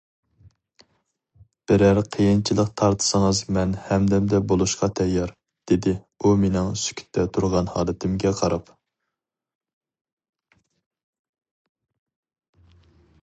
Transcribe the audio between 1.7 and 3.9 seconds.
بىرەر قىيىنچىلىق تارتسىڭىز مەن